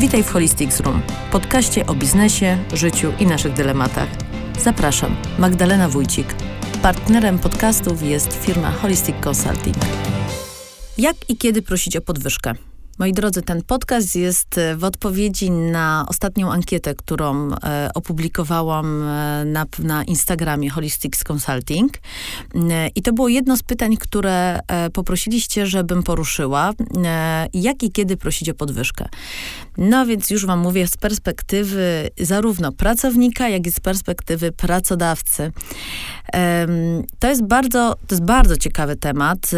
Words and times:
Witaj 0.00 0.22
w 0.22 0.30
Holistics 0.30 0.80
Room, 0.80 1.02
podcaście 1.32 1.86
o 1.86 1.94
biznesie, 1.94 2.58
życiu 2.72 3.12
i 3.18 3.26
naszych 3.26 3.52
dylematach. 3.52 4.08
Zapraszam, 4.58 5.16
Magdalena 5.38 5.88
Wójcik. 5.88 6.34
Partnerem 6.82 7.38
podcastów 7.38 8.02
jest 8.02 8.32
firma 8.32 8.70
Holistic 8.70 9.16
Consulting. 9.24 9.76
Jak 10.98 11.16
i 11.28 11.36
kiedy 11.36 11.62
prosić 11.62 11.96
o 11.96 12.00
podwyżkę? 12.00 12.54
Moi 13.00 13.12
drodzy, 13.12 13.42
ten 13.42 13.62
podcast 13.62 14.16
jest 14.16 14.58
e, 14.58 14.76
w 14.76 14.84
odpowiedzi 14.84 15.50
na 15.50 16.04
ostatnią 16.08 16.52
ankietę, 16.52 16.94
którą 16.94 17.50
e, 17.52 17.90
opublikowałam 17.94 19.02
e, 19.02 19.44
na, 19.44 19.66
na 19.78 20.04
Instagramie 20.04 20.70
Holistics 20.70 21.24
Consulting. 21.32 21.98
E, 22.54 22.88
I 22.88 23.02
to 23.02 23.12
było 23.12 23.28
jedno 23.28 23.56
z 23.56 23.62
pytań, 23.62 23.96
które 23.96 24.60
e, 24.66 24.90
poprosiliście, 24.90 25.66
żebym 25.66 26.02
poruszyła. 26.02 26.72
E, 27.04 27.46
jak 27.54 27.82
i 27.82 27.92
kiedy 27.92 28.16
prosić 28.16 28.48
o 28.48 28.54
podwyżkę? 28.54 29.08
No 29.78 30.06
więc 30.06 30.30
już 30.30 30.46
wam 30.46 30.58
mówię 30.58 30.86
z 30.86 30.96
perspektywy 30.96 32.10
zarówno 32.18 32.72
pracownika, 32.72 33.48
jak 33.48 33.66
i 33.66 33.72
z 33.72 33.80
perspektywy 33.80 34.52
pracodawcy. 34.52 35.52
To 37.18 37.28
jest 37.28 37.42
bardzo, 37.44 37.96
to 38.06 38.14
jest 38.14 38.24
bardzo 38.24 38.56
ciekawy 38.56 38.96
temat 38.96 39.50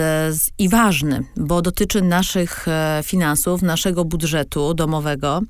i 0.59 0.69
ważny, 0.69 1.25
bo 1.37 1.63
dotyczy 1.63 2.03
naszych 2.03 2.67
finansów 3.03 3.32
finansów, 3.33 3.63
naszego 3.63 4.05
budżetu 4.05 4.75
domowego. 4.75 5.41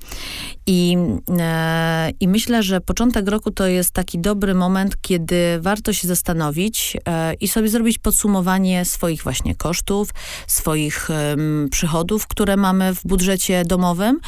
I, 0.67 0.97
e, 1.39 2.11
I 2.21 2.29
myślę, 2.29 2.63
że 2.63 2.81
początek 2.81 3.29
roku 3.29 3.51
to 3.51 3.67
jest 3.67 3.91
taki 3.91 4.19
dobry 4.19 4.55
moment, 4.55 4.97
kiedy 5.01 5.61
warto 5.61 5.93
się 5.93 6.09
zastanowić 6.09 6.97
e, 7.09 7.35
i 7.35 7.49
sobie 7.49 7.69
zrobić 7.69 7.99
podsumowanie 7.99 8.85
swoich 8.85 9.23
właśnie 9.23 9.55
kosztów, 9.55 10.11
swoich 10.47 11.11
e, 11.11 11.37
przychodów, 11.71 12.27
które 12.27 12.57
mamy 12.57 12.95
w 12.95 13.03
budżecie 13.05 13.65
domowym 13.65 14.21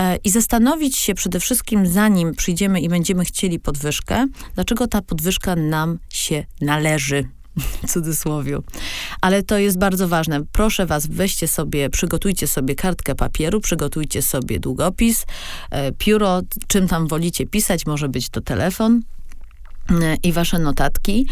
e, 0.00 0.16
i 0.16 0.30
zastanowić 0.30 0.96
się 0.96 1.14
przede 1.14 1.40
wszystkim, 1.40 1.86
zanim 1.86 2.34
przyjdziemy 2.34 2.80
i 2.80 2.88
będziemy 2.88 3.24
chcieli 3.24 3.58
podwyżkę, 3.58 4.26
dlaczego 4.54 4.86
ta 4.86 5.02
podwyżka 5.02 5.56
nam 5.56 5.98
się 6.08 6.44
należy 6.60 7.39
w 7.56 7.92
cudzysłowiu. 7.92 8.62
Ale 9.20 9.42
to 9.42 9.58
jest 9.58 9.78
bardzo 9.78 10.08
ważne. 10.08 10.40
Proszę 10.52 10.86
was, 10.86 11.06
weźcie 11.06 11.48
sobie, 11.48 11.90
przygotujcie 11.90 12.46
sobie 12.46 12.74
kartkę 12.74 13.14
papieru, 13.14 13.60
przygotujcie 13.60 14.22
sobie 14.22 14.60
długopis, 14.60 15.26
e, 15.70 15.92
pióro, 15.92 16.40
czym 16.66 16.88
tam 16.88 17.06
wolicie 17.06 17.46
pisać, 17.46 17.86
może 17.86 18.08
być 18.08 18.28
to 18.28 18.40
telefon 18.40 19.02
e, 19.90 20.16
i 20.22 20.32
wasze 20.32 20.58
notatki 20.58 21.26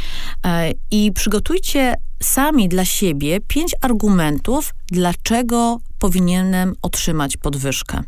e, 0.47 0.72
i 0.91 1.12
przygotujcie 1.12 1.94
sami 2.22 2.69
dla 2.69 2.84
siebie 2.84 3.41
pięć 3.48 3.75
argumentów, 3.80 4.75
dlaczego 4.91 5.80
powinienem 5.98 6.75
otrzymać 6.82 7.36
podwyżkę. 7.36 8.03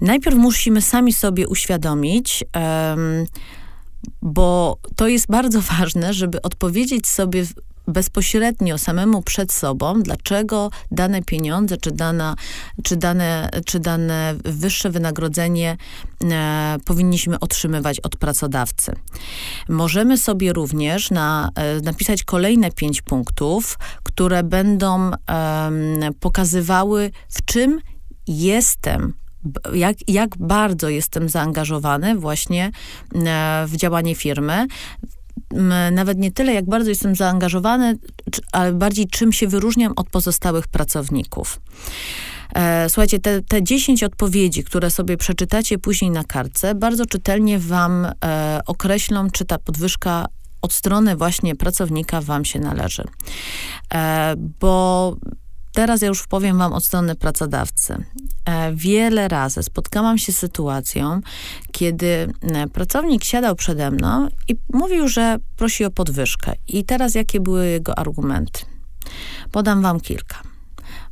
Najpierw 0.00 0.36
musimy 0.36 0.82
sami 0.82 1.12
sobie 1.12 1.48
uświadomić, 1.48 2.44
um, 2.54 3.26
bo 4.22 4.78
to 4.96 5.08
jest 5.08 5.26
bardzo 5.26 5.60
ważne, 5.78 6.14
żeby 6.14 6.42
odpowiedzieć 6.42 7.06
sobie 7.06 7.44
bezpośrednio 7.88 8.78
samemu 8.78 9.22
przed 9.22 9.52
sobą, 9.52 10.02
dlaczego 10.02 10.70
dane 10.90 11.22
pieniądze, 11.22 11.76
czy, 11.76 11.90
dana, 11.90 12.34
czy, 12.82 12.96
dane, 12.96 13.50
czy 13.64 13.80
dane 13.80 14.34
wyższe 14.44 14.90
wynagrodzenie 14.90 15.76
e, 16.24 16.76
powinniśmy 16.84 17.40
otrzymywać 17.40 18.00
od 18.00 18.16
pracodawcy. 18.16 18.92
Możemy 19.68 20.18
sobie 20.18 20.52
również 20.52 21.10
na, 21.10 21.50
e, 21.54 21.80
napisać 21.80 22.24
kolejne 22.24 22.70
pięć 22.70 23.02
punktów, 23.02 23.78
które 24.02 24.42
będą 24.42 25.10
e, 25.10 25.14
pokazywały, 26.20 27.10
w 27.28 27.44
czym 27.44 27.80
jestem 28.26 29.14
jak, 29.74 29.96
jak 30.08 30.38
bardzo 30.38 30.88
jestem 30.88 31.28
zaangażowany 31.28 32.16
właśnie 32.16 32.70
e, 33.14 33.64
w 33.68 33.76
działanie 33.76 34.14
firmy. 34.14 34.66
Nawet 35.92 36.18
nie 36.18 36.32
tyle, 36.32 36.54
jak 36.54 36.64
bardzo 36.64 36.90
jestem 36.90 37.14
zaangażowany, 37.14 37.98
ale 38.52 38.72
bardziej 38.72 39.06
czym 39.06 39.32
się 39.32 39.48
wyróżniam 39.48 39.92
od 39.96 40.10
pozostałych 40.10 40.68
pracowników. 40.68 41.60
E, 42.54 42.88
słuchajcie, 42.88 43.18
te, 43.18 43.42
te 43.42 43.62
10 43.62 44.02
odpowiedzi, 44.02 44.64
które 44.64 44.90
sobie 44.90 45.16
przeczytacie 45.16 45.78
później 45.78 46.10
na 46.10 46.24
kartce, 46.24 46.74
bardzo 46.74 47.06
czytelnie 47.06 47.58
wam 47.58 48.06
e, 48.24 48.60
określą, 48.66 49.30
czy 49.30 49.44
ta 49.44 49.58
podwyżka 49.58 50.26
od 50.62 50.72
strony 50.72 51.16
właśnie 51.16 51.56
pracownika 51.56 52.20
wam 52.20 52.44
się 52.44 52.60
należy. 52.60 53.04
Bo 54.60 55.16
Teraz 55.74 56.02
ja 56.02 56.08
już 56.08 56.26
powiem 56.26 56.58
wam 56.58 56.72
od 56.72 56.84
strony 56.84 57.14
pracodawcy. 57.14 58.04
E, 58.44 58.74
wiele 58.74 59.28
razy 59.28 59.62
spotkałam 59.62 60.18
się 60.18 60.32
z 60.32 60.38
sytuacją, 60.38 61.20
kiedy 61.72 62.32
e, 62.42 62.66
pracownik 62.66 63.24
siadał 63.24 63.54
przede 63.54 63.90
mną 63.90 64.28
i 64.48 64.56
mówił, 64.72 65.08
że 65.08 65.36
prosi 65.56 65.84
o 65.84 65.90
podwyżkę. 65.90 66.52
I 66.68 66.84
teraz 66.84 67.14
jakie 67.14 67.40
były 67.40 67.66
jego 67.66 67.98
argumenty? 67.98 68.60
Podam 69.52 69.82
wam 69.82 70.00
kilka. 70.00 70.36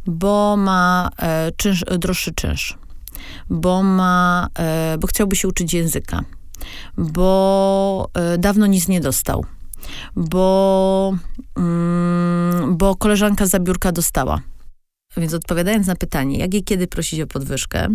Bo 0.06 0.56
ma 0.56 1.10
e, 1.18 1.52
czynsz, 1.56 1.84
droższy 1.98 2.34
czynsz, 2.34 2.78
bo 3.50 3.82
ma, 3.82 4.48
bo 4.98 5.06
chciałby 5.06 5.36
się 5.36 5.48
uczyć 5.48 5.74
języka, 5.74 6.24
bo 6.98 8.08
dawno 8.38 8.66
nic 8.66 8.88
nie 8.88 9.00
dostał, 9.00 9.44
bo, 10.16 11.14
mm, 11.56 12.76
bo 12.76 12.96
koleżanka 12.96 13.46
za 13.46 13.58
biurka 13.58 13.92
dostała 13.92 14.42
więc 15.16 15.34
odpowiadając 15.34 15.86
na 15.86 15.96
pytanie, 15.96 16.38
jak 16.38 16.54
i 16.54 16.64
kiedy 16.64 16.86
prosić 16.86 17.20
o 17.20 17.26
podwyżkę, 17.26 17.88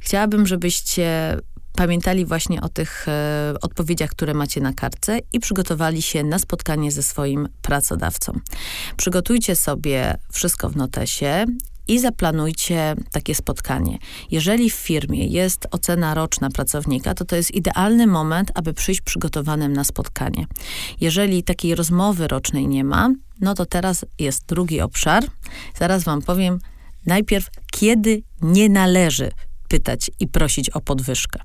chciałabym, 0.00 0.46
żebyście 0.46 1.36
pamiętali 1.76 2.24
właśnie 2.24 2.60
o 2.60 2.68
tych 2.68 3.08
e, 3.08 3.54
odpowiedziach, 3.62 4.10
które 4.10 4.34
macie 4.34 4.60
na 4.60 4.72
kartce 4.72 5.18
i 5.32 5.40
przygotowali 5.40 6.02
się 6.02 6.24
na 6.24 6.38
spotkanie 6.38 6.92
ze 6.92 7.02
swoim 7.02 7.48
pracodawcą. 7.62 8.40
Przygotujcie 8.96 9.56
sobie 9.56 10.16
wszystko 10.32 10.68
w 10.68 10.76
notesie 10.76 11.44
i 11.88 12.00
zaplanujcie 12.00 12.94
takie 13.10 13.34
spotkanie. 13.34 13.98
Jeżeli 14.30 14.70
w 14.70 14.74
firmie 14.74 15.26
jest 15.26 15.66
ocena 15.70 16.14
roczna 16.14 16.50
pracownika, 16.50 17.14
to 17.14 17.24
to 17.24 17.36
jest 17.36 17.54
idealny 17.54 18.06
moment, 18.06 18.50
aby 18.54 18.74
przyjść 18.74 19.00
przygotowanym 19.00 19.72
na 19.72 19.84
spotkanie. 19.84 20.46
Jeżeli 21.00 21.42
takiej 21.42 21.74
rozmowy 21.74 22.28
rocznej 22.28 22.68
nie 22.68 22.84
ma, 22.84 23.10
no 23.40 23.54
to 23.54 23.66
teraz 23.66 24.04
jest 24.18 24.46
drugi 24.46 24.80
obszar. 24.80 25.24
Zaraz 25.78 26.04
wam 26.04 26.22
powiem 26.22 26.58
najpierw, 27.06 27.48
kiedy 27.72 28.22
nie 28.42 28.68
należy 28.68 29.30
pytać 29.68 30.10
i 30.20 30.28
prosić 30.28 30.70
o 30.70 30.80
podwyżkę. 30.80 31.40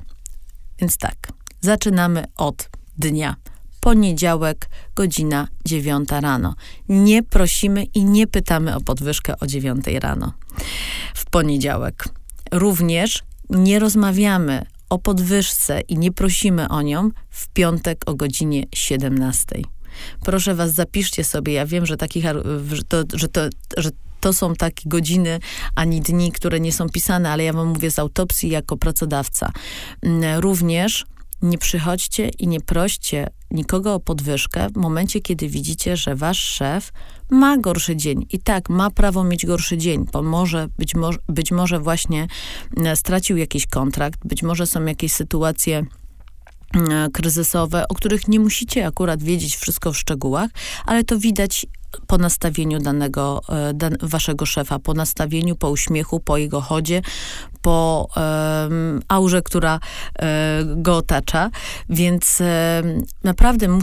Więc 0.79 0.97
tak, 0.97 1.17
zaczynamy 1.61 2.25
od 2.35 2.69
dnia 2.97 3.35
poniedziałek, 3.79 4.69
godzina 4.95 5.47
9 5.65 6.09
rano. 6.09 6.55
Nie 6.89 7.23
prosimy 7.23 7.83
i 7.83 8.05
nie 8.05 8.27
pytamy 8.27 8.75
o 8.75 8.81
podwyżkę 8.81 9.39
o 9.39 9.47
9 9.47 9.85
rano 9.99 10.33
w 11.15 11.25
poniedziałek. 11.25 12.03
Również 12.51 13.23
nie 13.49 13.79
rozmawiamy 13.79 14.65
o 14.89 14.99
podwyżce 14.99 15.81
i 15.81 15.97
nie 15.97 16.11
prosimy 16.11 16.69
o 16.69 16.81
nią 16.81 17.09
w 17.29 17.47
piątek 17.47 18.01
o 18.05 18.15
godzinie 18.15 18.63
17. 18.75 19.45
Proszę 20.25 20.55
was, 20.55 20.73
zapiszcie 20.73 21.23
sobie. 21.23 21.53
Ja 21.53 21.65
wiem, 21.65 21.85
że 21.85 21.97
takich, 21.97 22.25
że 22.71 22.83
to, 22.83 23.03
że 23.13 23.27
to, 23.27 23.41
że 23.77 23.89
to 24.19 24.33
są 24.33 24.55
takie 24.55 24.89
godziny 24.89 25.39
ani 25.75 26.01
dni, 26.01 26.31
które 26.31 26.59
nie 26.59 26.71
są 26.71 26.89
pisane, 26.89 27.31
ale 27.31 27.43
ja 27.43 27.53
wam 27.53 27.67
mówię 27.67 27.91
z 27.91 27.99
autopsji 27.99 28.49
jako 28.49 28.77
pracodawca. 28.77 29.51
Mm, 30.01 30.39
również 30.39 31.05
nie 31.41 31.57
przychodźcie 31.57 32.29
i 32.29 32.47
nie 32.47 32.61
proście 32.61 33.29
nikogo 33.51 33.93
o 33.93 33.99
podwyżkę 33.99 34.67
w 34.69 34.77
momencie, 34.77 35.21
kiedy 35.21 35.49
widzicie, 35.49 35.97
że 35.97 36.15
wasz 36.15 36.39
szef 36.39 36.91
ma 37.29 37.57
gorszy 37.57 37.95
dzień. 37.95 38.25
I 38.31 38.39
tak, 38.39 38.69
ma 38.69 38.91
prawo 38.91 39.23
mieć 39.23 39.45
gorszy 39.45 39.77
dzień, 39.77 40.05
bo 40.13 40.21
może, 40.21 40.67
być, 40.77 40.95
mo 40.95 41.09
być 41.27 41.51
może 41.51 41.79
właśnie 41.79 42.27
e, 42.77 42.95
stracił 42.95 43.37
jakiś 43.37 43.67
kontrakt, 43.67 44.19
być 44.27 44.43
może 44.43 44.67
są 44.67 44.85
jakieś 44.85 45.11
sytuacje 45.11 45.85
e, 46.75 47.07
kryzysowe, 47.13 47.87
o 47.87 47.95
których 47.95 48.27
nie 48.27 48.39
musicie 48.39 48.87
akurat 48.87 49.23
wiedzieć 49.23 49.55
wszystko 49.55 49.93
w 49.93 49.97
szczegółach, 49.97 50.49
ale 50.85 51.03
to 51.03 51.19
widać 51.19 51.65
po 52.07 52.17
nastawieniu 52.17 52.79
danego, 52.79 53.41
e, 53.49 53.73
dan, 53.73 53.97
waszego 54.01 54.45
szefa, 54.45 54.79
po 54.79 54.93
nastawieniu, 54.93 55.55
po 55.55 55.69
uśmiechu, 55.69 56.19
po 56.19 56.37
jego 56.37 56.61
chodzie, 56.61 57.01
po 57.61 58.07
um, 58.15 59.01
aurze, 59.07 59.41
która 59.41 59.73
um, 59.73 60.83
go 60.83 60.97
otacza. 60.97 61.49
Więc 61.89 62.41
um, 62.41 63.03
naprawdę 63.23 63.79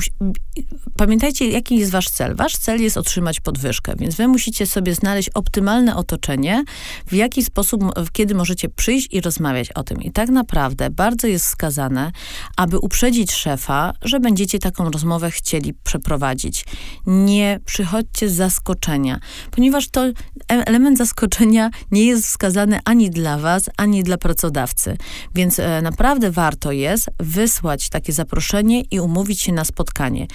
pamiętajcie, 0.96 1.50
jaki 1.50 1.76
jest 1.76 1.92
wasz 1.92 2.10
cel. 2.10 2.36
Wasz 2.36 2.56
cel 2.56 2.82
jest 2.82 2.96
otrzymać 2.96 3.40
podwyżkę, 3.40 3.94
więc 3.98 4.14
wy 4.14 4.28
musicie 4.28 4.66
sobie 4.66 4.94
znaleźć 4.94 5.28
optymalne 5.28 5.96
otoczenie, 5.96 6.64
w 7.06 7.12
jaki 7.12 7.44
sposób, 7.44 7.84
kiedy 8.12 8.34
możecie 8.34 8.68
przyjść 8.68 9.08
i 9.12 9.20
rozmawiać 9.20 9.72
o 9.72 9.82
tym. 9.82 10.02
I 10.02 10.12
tak 10.12 10.28
naprawdę 10.28 10.90
bardzo 10.90 11.26
jest 11.26 11.44
wskazane, 11.44 12.12
aby 12.56 12.78
uprzedzić 12.78 13.32
szefa, 13.32 13.92
że 14.02 14.20
będziecie 14.20 14.58
taką 14.58 14.90
rozmowę 14.90 15.30
chcieli 15.30 15.74
przeprowadzić. 15.74 16.64
Nie 17.06 17.60
przychodzić 17.64 17.95
wychodźcie 17.96 18.28
z 18.28 18.34
zaskoczenia, 18.34 19.20
ponieważ 19.50 19.88
to 19.88 20.04
element 20.48 20.98
zaskoczenia 20.98 21.70
nie 21.90 22.04
jest 22.04 22.26
wskazany 22.26 22.78
ani 22.84 23.10
dla 23.10 23.38
was, 23.38 23.70
ani 23.76 24.02
dla 24.02 24.18
pracodawcy. 24.18 24.96
Więc 25.34 25.58
e, 25.58 25.82
naprawdę 25.82 26.30
warto 26.30 26.72
jest 26.72 27.10
wysłać 27.20 27.88
takie 27.88 28.12
zaproszenie 28.12 28.82
i 28.90 29.00
umówić 29.00 29.40
się 29.40 29.52
na 29.52 29.64
spotkanie. 29.64 30.26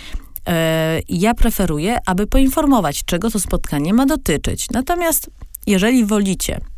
E, 0.47 0.99
ja 1.09 1.33
preferuję, 1.33 1.97
aby 2.05 2.27
poinformować, 2.27 3.03
czego 3.05 3.31
to 3.31 3.39
spotkanie 3.39 3.93
ma 3.93 4.05
dotyczyć. 4.05 4.67
Natomiast 4.71 5.29
jeżeli 5.67 6.05
wolicie 6.05 6.55
E, 6.55 6.70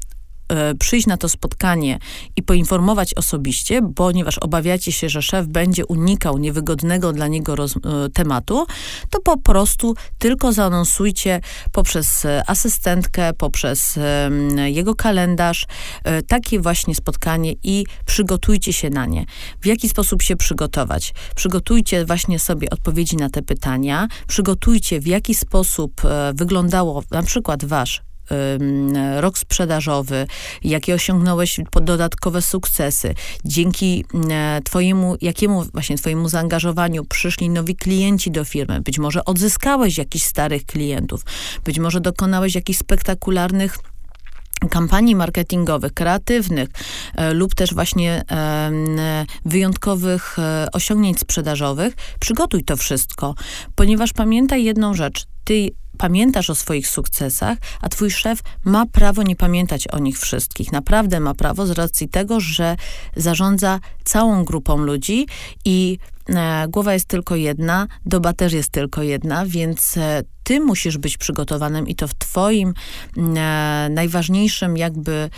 przyjść 0.79 1.07
na 1.07 1.17
to 1.17 1.29
spotkanie 1.29 1.99
i 2.35 2.43
poinformować 2.43 3.13
osobiście, 3.13 3.81
ponieważ 3.95 4.37
obawiacie 4.37 4.91
się, 4.91 5.09
że 5.09 5.21
szef 5.21 5.47
będzie 5.47 5.85
unikał 5.85 6.37
niewygodnego 6.37 7.13
dla 7.13 7.27
niego 7.27 7.55
e, 7.55 8.09
tematu, 8.09 8.65
to 9.09 9.19
po 9.19 9.37
prostu 9.37 9.95
tylko 10.17 10.53
zaanonsujcie 10.53 11.41
poprzez 11.71 12.25
e, 12.25 12.43
asystentkę, 12.47 13.33
poprzez 13.33 13.99
jego 14.65 14.95
kalendarz 14.95 15.65
takie 16.27 16.59
właśnie 16.59 16.95
spotkanie 16.95 17.53
i 17.63 17.85
przygotujcie 18.05 18.73
się 18.73 18.89
na 18.89 19.05
nie. 19.05 19.25
W 19.61 19.65
jaki 19.65 19.89
sposób 19.89 20.21
się 20.21 20.35
przygotować? 20.35 21.13
Przygotujcie 21.35 22.05
właśnie 22.05 22.39
sobie 22.39 22.69
odpowiedzi 22.69 23.15
na 23.15 23.29
te 23.29 23.41
pytania, 23.41 24.07
przygotujcie 24.27 24.99
w 24.99 25.07
jaki 25.07 25.35
sposób 25.35 26.01
wyglądało 26.33 27.03
na 27.11 27.23
przykład 27.23 27.65
wasz 27.65 28.01
rok 29.19 29.37
sprzedażowy, 29.37 30.27
jakie 30.63 30.93
osiągnąłeś 30.93 31.59
dodatkowe 31.81 32.41
sukcesy, 32.41 33.15
dzięki 33.45 34.05
twojemu, 34.63 35.15
jakiemu 35.21 35.63
właśnie 35.63 35.97
twojemu 35.97 36.29
zaangażowaniu 36.29 37.05
przyszli 37.05 37.49
nowi 37.49 37.75
klienci 37.75 38.31
do 38.31 38.45
firmy, 38.45 38.81
być 38.81 38.99
może 38.99 39.25
odzyskałeś 39.25 39.97
jakichś 39.97 40.25
starych 40.25 40.65
klientów, 40.65 41.25
być 41.65 41.79
może 41.79 42.01
dokonałeś 42.01 42.55
jakichś 42.55 42.79
spektakularnych 42.79 43.77
kampanii 44.69 45.15
marketingowych, 45.15 45.93
kreatywnych 45.93 46.69
e, 47.15 47.33
lub 47.33 47.55
też 47.55 47.73
właśnie 47.73 48.23
wyjątkowych 49.45 50.39
e, 50.39 50.67
osiągnięć 50.73 51.19
sprzedażowych, 51.19 51.93
przygotuj 52.19 52.63
to 52.63 52.77
wszystko, 52.77 53.35
ponieważ 53.75 54.13
pamiętaj 54.13 54.63
jedną 54.63 54.93
rzecz, 54.93 55.25
ty 55.43 55.69
pamiętasz 55.97 56.49
o 56.49 56.55
swoich 56.55 56.87
sukcesach, 56.87 57.57
a 57.81 57.89
twój 57.89 58.11
szef 58.11 58.39
ma 58.63 58.85
prawo 58.85 59.23
nie 59.23 59.35
pamiętać 59.35 59.87
o 59.87 59.99
nich 59.99 60.19
wszystkich. 60.19 60.71
Naprawdę 60.71 61.19
ma 61.19 61.33
prawo 61.33 61.65
z 61.65 61.71
racji 61.71 62.09
tego, 62.09 62.39
że 62.39 62.75
zarządza 63.15 63.79
całą 64.03 64.43
grupą 64.43 64.77
ludzi 64.77 65.27
i 65.65 65.97
e, 66.29 66.67
głowa 66.67 66.93
jest 66.93 67.05
tylko 67.05 67.35
jedna, 67.35 67.87
doba 68.05 68.33
też 68.33 68.53
jest 68.53 68.69
tylko 68.69 69.03
jedna, 69.03 69.45
więc 69.45 69.97
ty 70.43 70.59
musisz 70.59 70.97
być 70.97 71.17
przygotowanym 71.17 71.87
i 71.87 71.95
to 71.95 72.07
w 72.07 72.13
twoim 72.13 72.73
e, 73.17 73.87
najważniejszym 73.91 74.77
jakby 74.77 75.29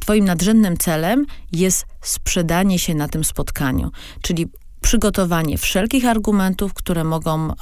twoim 0.00 0.24
nadrzędnym 0.24 0.76
celem 0.76 1.26
jest 1.52 1.86
sprzedanie 2.00 2.78
się 2.78 2.94
na 2.94 3.08
tym 3.08 3.24
spotkaniu. 3.24 3.90
Czyli 4.22 4.46
przygotowanie 4.84 5.58
wszelkich 5.58 6.06
argumentów, 6.06 6.74
które 6.74 7.04
mogą 7.04 7.50
e, 7.50 7.54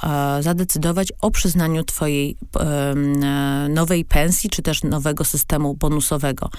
zadecydować 0.43 1.13
o 1.21 1.31
przyznaniu 1.31 1.83
twojej 1.83 2.37
e, 2.59 2.95
nowej 3.69 4.05
pensji, 4.05 4.49
czy 4.49 4.61
też 4.61 4.83
nowego 4.83 5.23
systemu 5.23 5.73
bonusowego. 5.73 6.49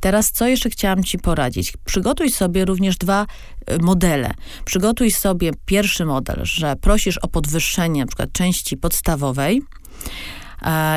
Teraz, 0.00 0.32
co 0.32 0.46
jeszcze 0.46 0.70
chciałam 0.70 1.04
ci 1.04 1.18
poradzić? 1.18 1.72
Przygotuj 1.84 2.30
sobie 2.30 2.64
również 2.64 2.96
dwa 2.96 3.26
e, 3.66 3.78
modele. 3.78 4.30
Przygotuj 4.64 5.10
sobie 5.10 5.50
pierwszy 5.66 6.04
model, 6.04 6.40
że 6.42 6.76
prosisz 6.76 7.18
o 7.18 7.28
podwyższenie 7.28 8.06
przykład 8.06 8.32
części 8.32 8.76
podstawowej, 8.76 9.62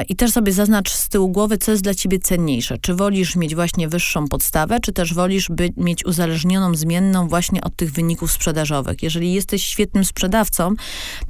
I 0.09 0.15
też 0.15 0.31
sobie 0.31 0.53
zaznacz 0.53 0.91
z 0.91 1.09
tyłu 1.09 1.29
głowy, 1.29 1.57
co 1.57 1.71
jest 1.71 1.83
dla 1.83 1.93
ciebie 1.93 2.19
cenniejsze. 2.19 2.77
Czy 2.77 2.95
wolisz 2.95 3.35
mieć 3.35 3.55
właśnie 3.55 3.87
wyższą 3.87 4.27
podstawę, 4.27 4.79
czy 4.79 4.91
też 4.91 5.13
wolisz 5.13 5.49
by, 5.49 5.69
mieć 5.77 6.05
uzależnioną 6.05 6.75
zmienną 6.75 7.27
właśnie 7.27 7.61
od 7.61 7.75
tych 7.75 7.91
wyników 7.91 8.31
sprzedażowych. 8.31 9.03
Jeżeli 9.03 9.33
jesteś 9.33 9.63
świetnym 9.65 10.05
sprzedawcą, 10.05 10.73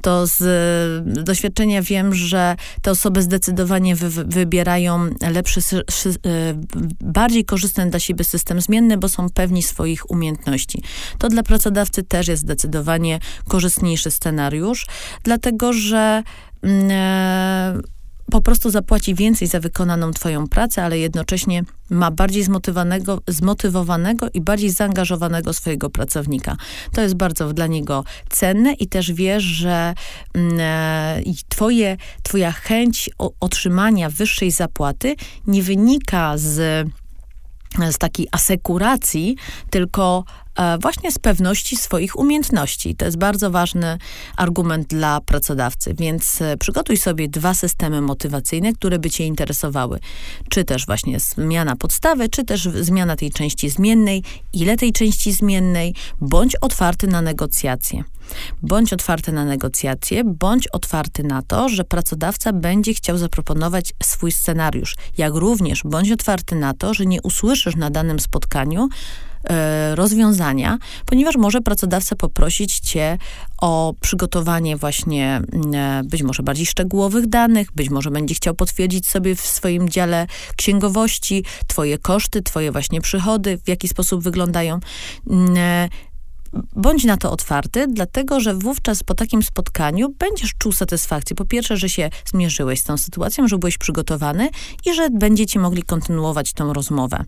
to 0.02 0.26
z 0.26 1.24
doświadczenia 1.24 1.82
wiem, 1.82 2.14
że 2.14 2.56
te 2.82 2.90
osoby 2.90 3.22
zdecydowanie 3.22 3.96
wy, 3.96 4.24
wybierają 4.24 5.06
lepszy, 5.32 5.60
e, 5.60 5.84
bardziej 7.00 7.44
korzystny 7.44 7.90
dla 7.90 8.00
siebie 8.00 8.24
system 8.24 8.60
zmienny, 8.60 8.96
bo 8.96 9.08
są 9.08 9.30
pewni 9.30 9.62
swoich 9.62 10.10
umiejętności. 10.10 10.82
To 11.18 11.28
dla 11.28 11.42
pracodawcy 11.42 12.02
też 12.02 12.28
jest 12.28 12.42
zdecydowanie 12.42 13.18
korzystniejszy 13.48 14.10
scenariusz, 14.10 14.86
dlatego 15.22 15.72
że 15.72 16.22
mm, 16.62 16.90
e, 16.90 17.91
po 18.32 18.40
prostu 18.40 18.70
zapłaci 18.70 19.14
więcej 19.14 19.48
za 19.48 19.60
wykonaną 19.60 20.10
twoją 20.10 20.48
pracę, 20.48 20.84
ale 20.84 20.98
jednocześnie 20.98 21.62
ma 21.90 22.10
bardziej 22.10 22.42
zmotywowanego, 22.42 23.20
zmotywowanego 23.28 24.26
i 24.34 24.40
bardziej 24.40 24.70
zaangażowanego 24.70 25.52
swojego 25.52 25.90
pracownika. 25.90 26.56
To 26.92 27.00
jest 27.00 27.14
bardzo 27.14 27.52
dla 27.52 27.66
niego 27.66 28.04
cenne 28.28 28.72
i 28.72 28.86
też 28.88 29.12
wiesz, 29.12 29.42
że 29.42 29.94
mm, 30.34 30.58
e, 30.60 31.22
twoje, 31.48 31.96
twoja 32.22 32.52
chęć 32.52 33.10
otrzymania 33.40 34.10
wyższej 34.10 34.50
zapłaty 34.50 35.14
nie 35.46 35.62
wynika 35.62 36.38
z 36.38 36.88
z 37.90 37.98
takiej 37.98 38.28
asekuracji, 38.32 39.36
tylko 39.70 40.24
właśnie 40.80 41.12
z 41.12 41.18
pewności 41.18 41.76
swoich 41.76 42.18
umiejętności. 42.18 42.94
To 42.94 43.04
jest 43.04 43.18
bardzo 43.18 43.50
ważny 43.50 43.98
argument 44.36 44.86
dla 44.86 45.20
pracodawcy, 45.20 45.94
więc 45.94 46.42
e, 46.42 46.56
przygotuj 46.56 46.96
sobie 46.96 47.28
dwa 47.28 47.54
systemy 47.54 48.00
motywacyjne, 48.00 48.72
które 48.72 48.98
by 48.98 49.10
cię 49.10 49.26
interesowały. 49.26 49.98
Czy 50.50 50.64
też 50.64 50.86
właśnie 50.86 51.20
zmiana 51.20 51.76
podstawy, 51.76 52.28
czy 52.28 52.44
też 52.44 52.68
zmiana 52.80 53.16
tej 53.16 53.30
części 53.30 53.70
zmiennej, 53.70 54.22
ile 54.52 54.76
tej 54.76 54.92
części 54.92 55.32
zmiennej, 55.32 55.94
bądź 56.20 56.56
otwarty 56.56 57.06
na 57.06 57.22
negocjacje. 57.22 58.04
Bądź 58.62 58.92
otwarty 58.92 59.32
na 59.32 59.44
negocjacje, 59.44 60.24
bądź 60.24 60.68
otwarty 60.68 61.22
na 61.22 61.42
to, 61.42 61.68
że 61.68 61.84
pracodawca 61.84 62.52
będzie 62.52 62.94
chciał 62.94 63.18
zaproponować 63.18 63.92
swój 64.02 64.32
scenariusz. 64.32 64.96
Jak 65.18 65.34
również 65.34 65.82
bądź 65.84 66.12
otwarty 66.12 66.54
na 66.54 66.74
to, 66.74 66.94
że 66.94 67.06
nie 67.06 67.22
usłyszysz 67.22 67.76
na 67.76 67.90
danym 67.90 68.20
spotkaniu, 68.20 68.88
E, 68.88 69.31
rozwiązania, 69.94 70.78
ponieważ 71.06 71.36
może 71.36 71.60
pracodawca 71.60 72.16
poprosić 72.16 72.78
cię 72.78 73.18
o 73.58 73.94
przygotowanie 74.00 74.76
właśnie 74.76 75.42
mm, 75.52 75.74
e, 75.74 76.02
być 76.04 76.22
może 76.22 76.42
bardziej 76.42 76.66
szczegółowych 76.66 77.26
danych, 77.26 77.68
być 77.76 77.90
może 77.90 78.10
będzie 78.10 78.34
chciał 78.34 78.54
potwierdzić 78.54 79.06
sobie 79.06 79.36
w 79.36 79.40
swoim 79.40 79.88
dziale 79.88 80.26
księgowości 80.56 81.44
twoje 81.66 81.98
koszty, 81.98 82.42
twoje 82.42 82.72
właśnie 82.72 83.00
przychody, 83.00 83.58
w 83.64 83.68
jaki 83.68 83.88
sposób 83.88 84.22
wyglądają. 84.22 84.80
Bądź 86.76 87.04
na 87.04 87.16
to 87.16 87.32
otwarty, 87.32 87.86
dlatego 87.88 88.40
że 88.40 88.54
wówczas 88.54 89.02
po 89.02 89.14
takim 89.14 89.42
spotkaniu 89.42 90.14
będziesz 90.18 90.54
czuł 90.58 90.72
satysfakcję. 90.72 91.36
Po 91.36 91.44
pierwsze, 91.44 91.76
że 91.76 91.88
się 91.88 92.10
zmierzyłeś 92.24 92.80
z 92.80 92.84
tą 92.84 92.96
sytuacją, 92.96 93.48
że 93.48 93.58
byłeś 93.58 93.78
przygotowany 93.78 94.50
i 94.86 94.94
że 94.94 95.10
będziecie 95.10 95.58
mogli 95.58 95.82
kontynuować 95.82 96.52
tą 96.52 96.72
rozmowę. 96.72 97.24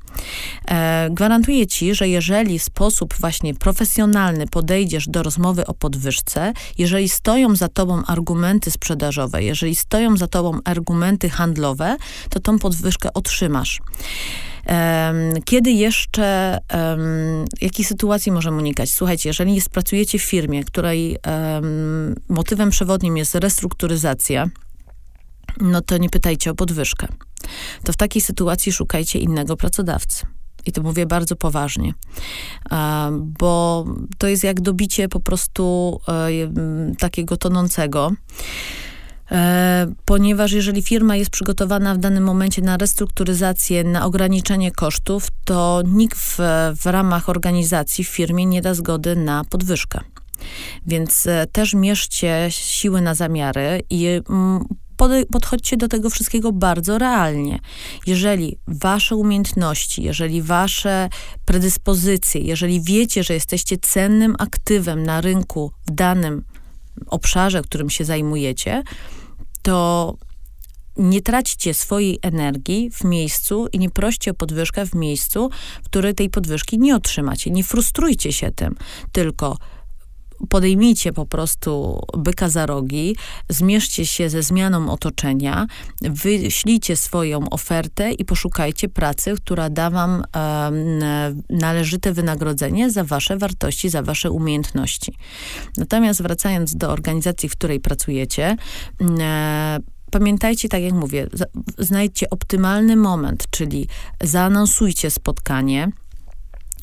E, 0.69 1.09
gwarantuję 1.11 1.67
ci, 1.67 1.95
że 1.95 2.09
jeżeli 2.09 2.59
w 2.59 2.63
sposób 2.63 3.15
właśnie 3.15 3.55
profesjonalny 3.55 4.47
podejdziesz 4.47 5.09
do 5.09 5.23
rozmowy 5.23 5.67
o 5.67 5.75
podwyżce, 5.75 6.53
jeżeli 6.79 7.09
stoją 7.09 7.57
za 7.57 7.69
tobą 7.69 8.03
argumenty 8.07 8.71
sprzedażowe, 8.71 9.43
jeżeli 9.43 9.77
stoją 9.77 10.17
za 10.17 10.27
tobą 10.27 10.59
argumenty 10.65 11.31
handlowe, 11.31 11.97
to 12.31 12.41
tą 12.41 12.59
podwyżkę 12.59 13.13
otrzymasz. 13.13 13.81
Kiedy 15.45 15.71
jeszcze, 15.71 16.59
jakiej 17.61 17.85
sytuacji 17.85 18.33
możemy 18.33 18.57
unikać? 18.57 18.93
Słuchajcie, 18.93 19.29
jeżeli 19.29 19.63
pracujecie 19.73 20.19
w 20.19 20.23
firmie, 20.23 20.65
której 20.65 21.19
motywem 22.29 22.71
przewodnim 22.71 23.17
jest 23.17 23.35
restrukturyzacja, 23.35 24.49
no 25.61 25.81
to 25.81 25.99
nie 25.99 26.11
pytajcie 26.11 26.51
o 26.51 26.55
podwyżkę. 26.55 27.09
To 27.85 27.93
w 27.93 27.97
takiej 27.97 28.23
sytuacji 28.23 28.73
szukajcie 28.73 29.19
innego 29.19 29.57
pracodawcy. 29.57 30.27
I 30.67 30.73
to 30.73 30.83
mówię 30.83 31.07
bardzo 31.07 31.37
poważnie, 31.37 31.95
bo 33.17 33.85
to 34.19 34.27
jest 34.29 34.45
jak 34.45 34.61
dobicie 34.61 35.09
po 35.09 35.21
prostu 35.21 36.01
e, 36.09 36.97
takiego 36.99 37.37
tonącego. 37.37 38.13
Ponieważ 40.05 40.53
jeżeli 40.53 40.83
firma 40.83 41.17
jest 41.17 41.31
przygotowana 41.31 41.95
w 41.95 41.99
danym 41.99 42.25
momencie 42.25 42.63
na 42.63 42.77
restrukturyzację, 42.77 43.85
na 43.85 44.07
ograniczenie 44.07 44.73
kosztów, 44.73 45.29
to 45.45 45.83
nikt 45.87 46.19
w, 46.19 46.39
w 46.77 46.87
ramach 46.87 47.29
organizacji 47.29 48.05
w 48.05 48.09
firmie 48.09 48.47
nie 48.47 48.63
da 48.63 48.75
zgody 48.75 49.17
na 49.17 49.45
podwyżkę. 49.45 50.01
Więc 50.87 51.27
e, 51.27 51.47
też 51.53 51.75
mierzcie 51.75 52.47
siły 52.51 53.01
na 53.01 53.15
zamiary 53.15 53.83
i 53.91 54.07
mm, 54.31 54.65
podchodźcie 55.33 55.77
do 55.77 55.89
tego 55.89 56.11
wszystkiego 56.11 56.53
bardzo 56.53 56.99
realnie. 56.99 57.59
Jeżeli 58.07 58.59
wasze 58.69 59.17
umiejętności, 59.17 60.03
jeżeli 60.03 60.43
wasze 60.43 61.09
predyspozycje, 61.45 62.41
jeżeli 62.41 62.81
wiecie, 62.81 63.23
że 63.23 63.35
jesteście 63.35 63.79
cennym 63.79 64.37
aktywem 64.39 65.03
na 65.03 65.21
rynku 65.21 65.73
w 65.87 65.91
danym 65.91 66.45
obszarze, 67.07 67.63
którym 67.63 67.91
się 67.91 68.05
zajmujecie, 68.05 68.83
to 69.65 70.15
nie 70.97 71.21
traćcie 71.23 71.75
swojej 71.75 72.19
energii 72.23 72.91
w 72.91 73.05
miejscu 73.05 73.67
i 73.73 73.79
nie 73.79 73.91
proście 73.91 74.31
o 74.31 74.35
podwyżkę 74.35 74.87
w 74.87 74.95
miejscu, 74.95 75.51
w 75.83 75.87
której 75.87 76.15
tej 76.15 76.31
podwyżki 76.31 76.79
nie 76.79 76.97
otrzymacie. 76.97 77.51
Nie 77.51 77.65
frustrujcie 77.65 78.33
się 78.33 78.51
tym, 78.51 78.75
tylko 79.13 79.59
podejmijcie 80.47 81.13
po 81.13 81.27
prostu 81.27 82.01
byka 82.19 82.49
za 82.49 82.67
rogi, 82.67 83.17
zmierzcie 83.49 84.07
się 84.07 84.31
ze 84.31 84.43
zmianą 84.43 84.93
otoczenia, 84.93 85.67
wyślijcie 86.01 86.97
swoją 86.97 87.51
ofertę 87.51 88.13
i 88.13 88.25
poszukajcie 88.25 88.89
pracy, 88.89 89.35
która 89.37 89.71
da 89.71 89.91
wam 89.91 90.25
należyte 91.51 92.13
wynagrodzenie 92.13 92.91
za 92.91 93.05
wasze 93.05 93.37
wartości, 93.37 93.89
za 93.89 94.03
wasze 94.03 94.31
umiejętności. 94.31 95.15
Natomiast 95.77 96.23
wracając 96.23 96.77
do 96.77 96.91
organizacji, 96.91 97.49
w 97.49 97.53
której 97.53 97.81
pracujecie, 97.81 98.57
pamiętajcie, 100.11 100.69
tak 100.69 100.83
jak 100.83 100.93
mówię, 100.93 101.27
znajdźcie 101.79 102.31
optymalny 102.31 102.97
moment, 102.97 103.45
czyli 103.51 103.89
zaanonsujcie 104.23 105.11
spotkanie, 105.11 105.91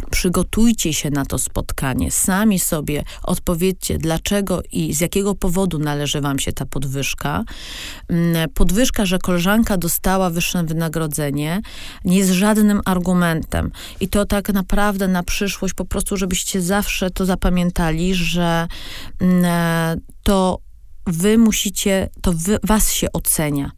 Przygotujcie 0.10 0.94
się 0.94 1.10
na 1.10 1.26
to 1.26 1.38
spotkanie. 1.38 2.12
Sami 2.12 2.60
sobie 2.60 3.04
odpowiedzcie, 3.24 3.98
dlaczego 3.98 4.62
i 4.72 4.94
z 4.94 5.02
jakiego 5.02 5.36
powodu 5.36 5.80
należy 5.80 6.22
wam 6.22 6.40
się 6.40 6.54
ta 6.54 6.66
podwyżka. 6.66 7.44
Mm, 8.10 8.50
podwyżka, 8.50 9.06
że 9.06 9.20
koleżanka 9.20 9.78
dostała 9.78 10.30
wyższe 10.30 10.64
wynagrodzenie, 10.64 11.62
nie 12.06 12.18
jest 12.18 12.32
żadnym 12.32 12.82
argumentem. 12.86 13.72
I 14.00 14.08
to 14.08 14.26
tak 14.26 14.50
naprawdę 14.50 15.08
na 15.08 15.24
przyszłość, 15.24 15.74
po 15.74 15.86
prostu, 15.86 16.18
żebyście 16.18 16.62
zawsze 16.62 17.10
to 17.10 17.26
zapamiętali, 17.26 18.16
że 18.16 18.68
mm, 19.20 20.02
to 20.24 20.60
wy 21.08 21.38
musicie, 21.38 22.10
to 22.22 22.34
wy, 22.34 22.58
was 22.64 22.92
się 22.92 23.08
ocenia 23.14 23.72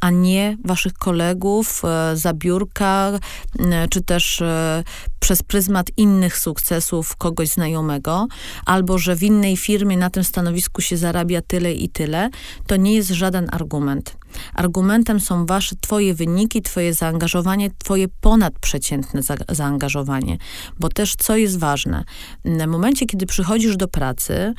a 0.00 0.10
nie 0.10 0.56
waszych 0.64 0.92
kolegów 0.92 1.82
e, 1.84 2.16
za 2.16 2.32
biurka, 2.34 3.12
e, 3.58 3.88
czy 3.88 4.02
też 4.02 4.42
e, 4.42 4.84
przez 5.20 5.42
pryzmat 5.42 5.90
innych 5.96 6.38
sukcesów 6.38 7.16
kogoś 7.16 7.48
znajomego, 7.48 8.26
albo 8.66 8.98
że 8.98 9.16
w 9.16 9.22
innej 9.22 9.56
firmie 9.56 9.96
na 9.96 10.10
tym 10.10 10.24
stanowisku 10.24 10.82
się 10.82 10.96
zarabia 10.96 11.42
tyle 11.42 11.72
i 11.72 11.88
tyle, 11.88 12.30
to 12.66 12.76
nie 12.76 12.94
jest 12.94 13.10
żaden 13.10 13.48
argument. 13.52 14.16
Argumentem 14.54 15.20
są 15.20 15.46
wasze, 15.46 15.76
twoje 15.80 16.14
wyniki, 16.14 16.62
twoje 16.62 16.94
zaangażowanie, 16.94 17.70
twoje 17.78 18.06
ponadprzeciętne 18.20 19.22
za, 19.22 19.34
zaangażowanie. 19.48 20.38
Bo 20.78 20.88
też, 20.88 21.14
co 21.16 21.36
jest 21.36 21.58
ważne, 21.58 22.04
w 22.44 22.66
momencie, 22.66 23.06
kiedy 23.06 23.26
przychodzisz 23.26 23.76
do 23.76 23.88
pracy 23.88 24.54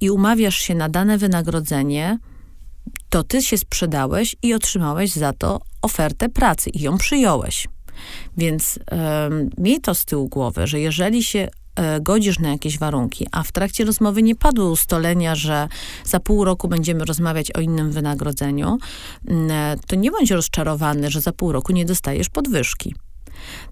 i 0.00 0.10
umawiasz 0.10 0.56
się 0.56 0.74
na 0.74 0.88
dane 0.88 1.18
wynagrodzenie, 1.18 2.18
to 3.08 3.22
ty 3.22 3.42
się 3.42 3.58
sprzedałeś 3.58 4.36
i 4.42 4.54
otrzymałeś 4.54 5.12
za 5.12 5.32
to 5.32 5.60
ofertę 5.82 6.28
pracy 6.28 6.70
i 6.70 6.80
ją 6.80 6.98
przyjąłeś. 6.98 7.68
Więc 8.36 8.78
um, 8.90 9.50
miej 9.58 9.80
to 9.80 9.94
z 9.94 10.04
tyłu 10.04 10.28
głowy, 10.28 10.66
że 10.66 10.80
jeżeli 10.80 11.24
się 11.24 11.48
e, 11.76 12.00
godzisz 12.00 12.38
na 12.38 12.48
jakieś 12.48 12.78
warunki, 12.78 13.26
a 13.32 13.42
w 13.42 13.52
trakcie 13.52 13.84
rozmowy 13.84 14.22
nie 14.22 14.36
padły 14.36 14.70
ustalenia, 14.70 15.34
że 15.34 15.68
za 16.04 16.20
pół 16.20 16.44
roku 16.44 16.68
będziemy 16.68 17.04
rozmawiać 17.04 17.50
o 17.50 17.60
innym 17.60 17.92
wynagrodzeniu, 17.92 18.78
e, 19.28 19.76
to 19.86 19.96
nie 19.96 20.10
bądź 20.10 20.30
rozczarowany, 20.30 21.10
że 21.10 21.20
za 21.20 21.32
pół 21.32 21.52
roku 21.52 21.72
nie 21.72 21.84
dostajesz 21.84 22.28
podwyżki. 22.28 22.94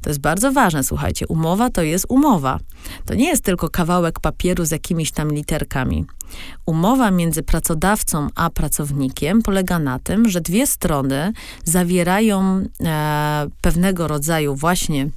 To 0.03 0.11
jest 0.11 0.21
bardzo 0.21 0.53
ważne, 0.53 0.85
słuchajcie. 0.85 1.27
Umowa 1.27 1.71
to 1.71 1.83
jest 1.83 2.07
umowa. 2.09 2.59
To 3.07 3.15
nie 3.15 3.29
jest 3.29 3.45
tylko 3.45 3.69
kawałek 3.69 4.21
papieru 4.21 4.65
z 4.65 4.71
jakimiś 4.71 5.13
tam 5.13 5.33
literkami. 5.33 6.05
Umowa 6.67 7.11
między 7.11 7.43
pracodawcą 7.43 8.29
a 8.35 8.51
pracownikiem 8.51 9.43
polega 9.43 9.79
na 9.79 9.99
tym, 9.99 10.29
że 10.29 10.41
dwie 10.41 10.67
strony 10.67 11.33
zawierają 11.65 12.65
e, 12.85 13.47
pewnego 13.61 14.09
rodzaju 14.09 14.55
właśnie 14.55 15.11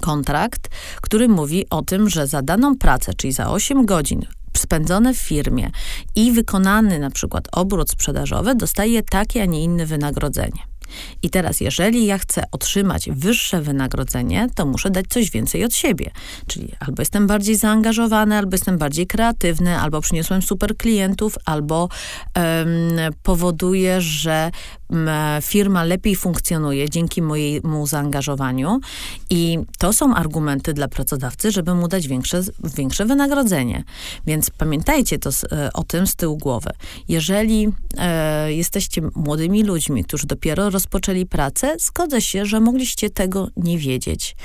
kontrakt, 0.00 0.68
który 1.00 1.28
mówi 1.28 1.66
o 1.70 1.82
tym, 1.82 2.08
że 2.08 2.26
za 2.26 2.42
daną 2.42 2.76
pracę, 2.76 3.14
czyli 3.14 3.32
za 3.32 3.50
8 3.50 3.86
godzin 3.86 4.26
spędzone 4.56 5.14
w 5.14 5.18
firmie 5.18 5.70
i 6.16 6.32
wykonany 6.32 6.98
na 6.98 7.10
przykład 7.10 7.48
obrót 7.52 7.90
sprzedażowy, 7.90 8.54
dostaje 8.54 9.02
takie, 9.02 9.42
a 9.42 9.44
nie 9.44 9.64
inne 9.64 9.86
wynagrodzenie. 9.86 10.75
I 11.22 11.30
teraz, 11.30 11.60
jeżeli 11.60 12.06
ja 12.06 12.18
chcę 12.18 12.42
otrzymać 12.52 13.08
wyższe 13.10 13.62
wynagrodzenie, 13.62 14.46
to 14.54 14.66
muszę 14.66 14.90
dać 14.90 15.06
coś 15.08 15.30
więcej 15.30 15.64
od 15.64 15.74
siebie. 15.74 16.10
Czyli 16.46 16.72
albo 16.80 17.02
jestem 17.02 17.26
bardziej 17.26 17.56
zaangażowany, 17.56 18.36
albo 18.36 18.54
jestem 18.54 18.78
bardziej 18.78 19.06
kreatywny, 19.06 19.78
albo 19.78 20.00
przyniosłem 20.00 20.42
super 20.42 20.76
klientów, 20.76 21.36
albo 21.44 21.88
um, 22.36 23.14
powoduję, 23.22 24.00
że 24.00 24.50
firma 25.42 25.84
lepiej 25.84 26.16
funkcjonuje 26.16 26.90
dzięki 26.90 27.22
mojemu 27.22 27.86
zaangażowaniu 27.86 28.80
i 29.30 29.58
to 29.78 29.92
są 29.92 30.14
argumenty 30.14 30.72
dla 30.72 30.88
pracodawcy, 30.88 31.52
żeby 31.52 31.74
mu 31.74 31.88
dać 31.88 32.08
większe, 32.08 32.40
większe 32.76 33.04
wynagrodzenie. 33.04 33.84
Więc 34.26 34.50
pamiętajcie 34.50 35.18
to, 35.18 35.30
e, 35.52 35.72
o 35.72 35.84
tym 35.84 36.06
z 36.06 36.14
tyłu 36.14 36.36
głowy. 36.36 36.70
Jeżeli 37.08 37.68
e, 37.98 38.52
jesteście 38.52 39.02
młodymi 39.14 39.64
ludźmi, 39.64 40.04
którzy 40.04 40.26
dopiero 40.26 40.70
rozpoczęli 40.76 41.26
pracę, 41.26 41.76
zgodzę 41.80 42.20
się, 42.20 42.46
że 42.46 42.60
mogliście 42.60 43.10
tego 43.10 43.48
nie 43.56 43.78
wiedzieć. 43.78 44.36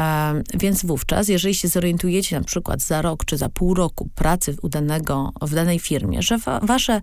E, 0.00 0.42
więc 0.54 0.84
wówczas, 0.84 1.28
jeżeli 1.28 1.54
się 1.54 1.68
zorientujecie 1.68 2.38
na 2.38 2.44
przykład 2.44 2.82
za 2.82 3.02
rok 3.02 3.24
czy 3.24 3.36
za 3.36 3.48
pół 3.48 3.74
roku 3.74 4.08
pracy 4.14 4.56
danego, 4.62 5.32
w 5.42 5.54
danej 5.54 5.78
firmie, 5.78 6.22
że 6.22 6.38
wa 6.38 6.60
wasze 6.60 7.00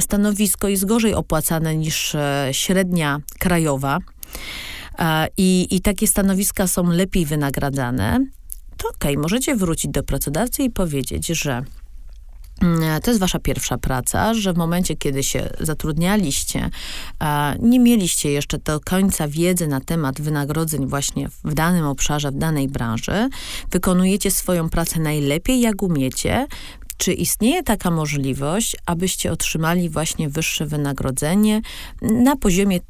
stanowisko 0.00 0.68
jest 0.68 0.84
gorzej 0.84 1.14
opłacane 1.14 1.76
niż 1.76 2.16
średnia 2.52 3.20
krajowa 3.38 3.98
i, 5.36 5.66
i 5.70 5.80
takie 5.80 6.06
stanowiska 6.06 6.66
są 6.66 6.90
lepiej 6.90 7.26
wynagradzane, 7.26 8.26
to 8.76 8.88
okej, 8.88 9.12
okay, 9.12 9.22
możecie 9.22 9.56
wrócić 9.56 9.90
do 9.90 10.02
pracodawcy 10.02 10.62
i 10.62 10.70
powiedzieć, 10.70 11.26
że 11.26 11.62
to 13.02 13.10
jest 13.10 13.20
wasza 13.20 13.38
pierwsza 13.38 13.78
praca, 13.78 14.34
że 14.34 14.52
w 14.52 14.56
momencie, 14.56 14.96
kiedy 14.96 15.22
się 15.22 15.50
zatrudnialiście, 15.60 16.70
nie 17.60 17.80
mieliście 17.80 18.30
jeszcze 18.30 18.58
do 18.58 18.80
końca 18.80 19.28
wiedzy 19.28 19.66
na 19.66 19.80
temat 19.80 20.20
wynagrodzeń 20.20 20.86
właśnie 20.86 21.28
w 21.44 21.54
danym 21.54 21.86
obszarze, 21.86 22.30
w 22.30 22.36
danej 22.36 22.68
branży. 22.68 23.28
Wykonujecie 23.70 24.30
swoją 24.30 24.68
pracę 24.68 25.00
najlepiej, 25.00 25.60
jak 25.60 25.82
umiecie. 25.82 26.46
Czy 26.96 27.12
istnieje 27.12 27.62
taka 27.62 27.90
możliwość, 27.90 28.76
abyście 28.86 29.32
otrzymali 29.32 29.90
właśnie 29.90 30.28
wyższe 30.28 30.66
wynagrodzenie 30.66 31.60
na 32.02 32.36
poziomie 32.36 32.80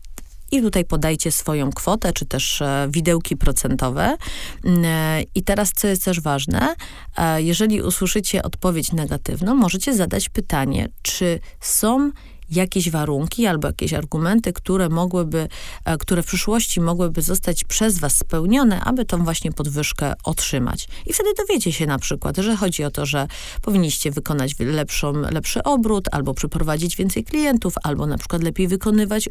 i 0.52 0.62
tutaj 0.62 0.84
podajcie 0.84 1.32
swoją 1.32 1.70
kwotę, 1.70 2.12
czy 2.12 2.26
też 2.26 2.62
e, 2.62 2.88
widełki 2.90 3.36
procentowe. 3.36 4.16
Mm, 4.64 4.84
e, 4.84 5.22
I 5.34 5.42
teraz, 5.42 5.72
co 5.72 5.88
jest 5.88 6.04
też 6.04 6.20
ważne, 6.20 6.74
e, 7.16 7.42
jeżeli 7.42 7.82
usłyszycie 7.82 8.42
odpowiedź 8.42 8.92
negatywną, 8.92 9.54
możecie 9.54 9.94
zadać 9.94 10.28
pytanie, 10.28 10.88
czy 11.02 11.40
są 11.60 12.10
jakieś 12.50 12.90
warunki 12.90 13.46
albo 13.46 13.66
jakieś 13.66 13.92
argumenty, 13.92 14.52
które 14.52 14.88
mogłyby, 14.88 15.48
e, 15.84 15.98
które 15.98 16.22
w 16.22 16.26
przyszłości 16.26 16.80
mogłyby 16.80 17.22
zostać 17.22 17.64
przez 17.64 17.98
was 17.98 18.16
spełnione, 18.16 18.80
aby 18.80 19.04
tą 19.04 19.24
właśnie 19.24 19.52
podwyżkę 19.52 20.14
otrzymać. 20.24 20.88
I 21.06 21.12
wtedy 21.12 21.30
dowiecie 21.38 21.72
się 21.72 21.86
na 21.86 21.98
przykład, 21.98 22.36
że 22.36 22.56
chodzi 22.56 22.84
o 22.84 22.90
to, 22.90 23.06
że 23.06 23.28
powinniście 23.62 24.10
wykonać 24.10 24.54
lepszą, 24.58 25.12
lepszy 25.12 25.62
obrót, 25.62 26.08
albo 26.12 26.34
przyprowadzić 26.34 26.96
więcej 26.96 27.24
klientów, 27.24 27.74
albo 27.82 28.06
na 28.06 28.18
przykład 28.18 28.42
lepiej 28.42 28.68
wykonywać 28.68 29.28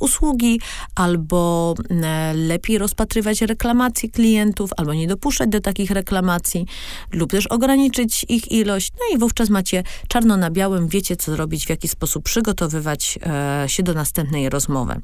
usługi, 0.00 0.60
albo 0.94 1.74
e, 1.90 2.34
lepiej 2.34 2.78
rozpatrywać 2.78 3.42
reklamacje 3.42 4.08
klientów, 4.08 4.70
albo 4.76 4.94
nie 4.94 5.06
dopuszczać 5.06 5.48
do 5.48 5.60
takich 5.60 5.90
reklamacji, 5.90 6.66
lub 7.12 7.30
też 7.30 7.46
ograniczyć 7.46 8.26
ich 8.28 8.52
ilość. 8.52 8.92
No 8.92 9.16
i 9.16 9.18
wówczas 9.18 9.50
macie 9.50 9.82
czarno 10.08 10.36
na 10.36 10.50
białym, 10.50 10.88
wiecie 10.88 11.16
co 11.16 11.32
zrobić, 11.32 11.66
w 11.66 11.70
jaki 11.70 11.88
sposób 11.94 12.24
przygotowywać 12.24 13.18
e, 13.22 13.64
się 13.68 13.82
do 13.82 13.94
następnej 13.94 14.50
rozmowy. 14.50 15.00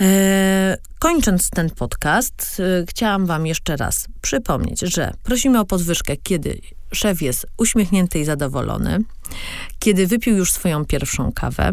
E, 0.00 0.76
kończąc 0.98 1.50
ten 1.50 1.70
podcast, 1.70 2.62
e, 2.82 2.86
chciałam 2.86 3.26
Wam 3.26 3.46
jeszcze 3.46 3.76
raz 3.76 4.06
przypomnieć, 4.22 4.80
że 4.80 5.12
prosimy 5.22 5.60
o 5.60 5.64
podwyżkę, 5.64 6.16
kiedy 6.16 6.60
szef 6.92 7.22
jest 7.22 7.46
uśmiechnięty 7.56 8.18
i 8.18 8.24
zadowolony, 8.24 8.98
kiedy 9.78 10.06
wypił 10.06 10.36
już 10.36 10.52
swoją 10.52 10.84
pierwszą 10.84 11.32
kawę, 11.32 11.72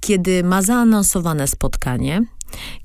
kiedy 0.00 0.44
ma 0.44 0.62
zaanonsowane 0.62 1.48
spotkanie, 1.48 2.22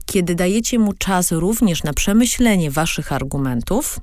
kiedy 0.06 0.36
dajecie 0.36 0.80
mu 0.80 0.94
czas 0.94 1.32
również 1.32 1.84
na 1.84 1.94
przemyślenie 1.94 2.72
Waszych 2.72 3.14
argumentów, 3.14 4.00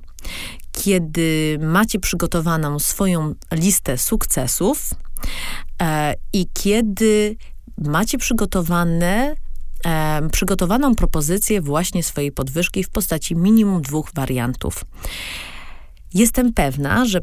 kiedy 0.71 1.59
macie 1.61 1.99
przygotowaną 1.99 2.79
swoją 2.79 3.35
listę 3.51 3.97
sukcesów, 3.97 4.89
I 6.33 6.47
kiedy 6.53 7.37
macie 7.77 8.17
przygotowane 8.17 9.35
e, 9.85 10.29
przygotowaną 10.31 10.95
propozycję 10.95 11.61
właśnie 11.61 12.03
swojej 12.03 12.31
podwyżki 12.31 12.83
w 12.83 12.89
postaci 12.89 13.35
minimum 13.35 13.81
dwóch 13.81 14.11
wariantów. 14.15 14.85
Jestem 16.13 16.53
pewna, 16.53 17.05
że 17.05 17.19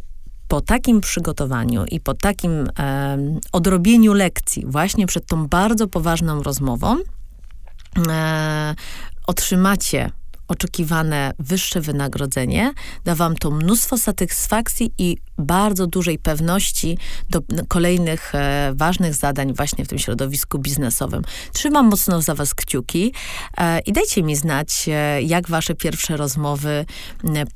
po 0.49 0.61
takim 0.61 1.01
przygotowaniu 1.01 1.85
i 1.85 2.01
po 2.01 2.15
takim 2.15 2.69
e, 2.79 3.19
odrobieniu 3.53 4.13
lekcji, 4.13 4.65
właśnie 4.67 5.07
przed 5.07 5.27
tą 5.27 5.49
bardzo 5.49 5.89
poważną 5.89 6.43
rozmową, 6.43 6.97
e, 8.09 8.75
otrzymacie 9.27 10.11
oczekiwane 10.49 11.33
wyższe 11.39 11.81
wynagrodzenie, 11.81 12.73
da 13.05 13.15
wam 13.15 13.37
to 13.37 13.51
mnóstwo 13.51 13.99
satysfakcji 13.99 14.93
i 14.99 15.17
bardzo 15.43 15.87
dużej 15.87 16.19
pewności 16.19 16.99
do 17.31 17.41
kolejnych 17.69 18.35
e, 18.35 18.73
ważnych 18.75 19.15
zadań 19.15 19.55
właśnie 19.55 19.85
w 19.85 19.89
tym 19.89 19.99
środowisku 19.99 20.59
biznesowym. 20.59 21.23
Trzymam 21.53 21.87
mocno 21.87 22.23
za 22.23 22.35
was 22.35 22.55
kciuki 22.55 23.13
e, 23.57 23.81
i 23.81 23.93
dajcie 23.93 24.23
mi 24.23 24.37
znać, 24.37 24.89
e, 24.89 25.23
jak 25.23 25.49
wasze 25.49 25.75
pierwsze 25.75 26.17
rozmowy 26.17 26.87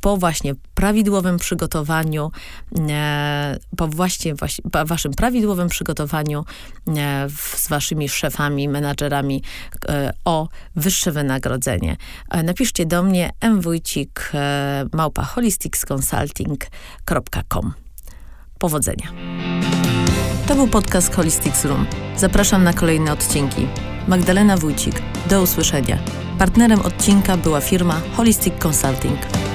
po 0.00 0.16
właśnie 0.16 0.54
prawidłowym 0.74 1.38
przygotowaniu, 1.38 2.30
e, 2.90 3.56
po 3.76 3.88
właśnie, 3.88 4.34
właśnie 4.34 4.70
po 4.70 4.84
waszym 4.84 5.12
prawidłowym 5.12 5.68
przygotowaniu 5.68 6.44
e, 6.88 7.26
z 7.56 7.68
waszymi 7.68 8.08
szefami, 8.08 8.68
menadżerami 8.68 9.42
e, 9.88 10.12
o 10.24 10.48
wyższe 10.76 11.12
wynagrodzenie. 11.12 11.96
Napiszcie 12.44 12.86
do 12.86 13.02
mnie 13.02 13.30
mwójcik 13.42 14.32
małpa 14.92 15.22
holisticsconsulting.com. 15.22 17.74
Powodzenia. 18.58 19.12
To 20.48 20.54
był 20.54 20.68
podcast 20.68 21.14
Holistics 21.14 21.64
Room. 21.64 21.86
Zapraszam 22.16 22.64
na 22.64 22.72
kolejne 22.72 23.12
odcinki. 23.12 23.66
Magdalena 24.08 24.56
Wójcik. 24.56 25.02
Do 25.30 25.42
usłyszenia. 25.42 25.98
Partnerem 26.38 26.80
odcinka 26.80 27.36
była 27.36 27.60
firma 27.60 28.00
Holistic 28.16 28.54
Consulting. 28.62 29.45